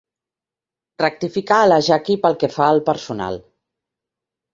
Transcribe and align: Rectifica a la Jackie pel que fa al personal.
Rectifica 1.01 1.57
a 1.57 1.67
la 1.71 1.77
Jackie 1.87 2.21
pel 2.23 2.37
que 2.45 2.49
fa 2.55 2.65
al 2.71 2.81
personal. 2.89 3.39